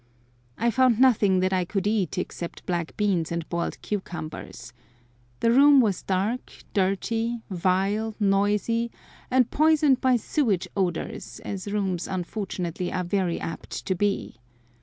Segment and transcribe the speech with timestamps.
[0.57, 4.73] I found nothing that I could eat except black beans and boiled cucumbers.
[5.41, 8.89] The room was dark, dirty, vile, noisy,
[9.29, 14.37] and poisoned by sewage odours, as rooms unfortunately are very apt to be.